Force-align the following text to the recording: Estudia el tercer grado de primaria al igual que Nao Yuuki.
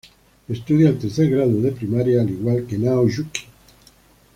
Estudia 0.49 0.89
el 0.89 0.97
tercer 0.97 1.29
grado 1.29 1.61
de 1.61 1.71
primaria 1.73 2.21
al 2.21 2.29
igual 2.31 2.65
que 2.65 2.75
Nao 2.79 3.07
Yuuki. 3.07 3.41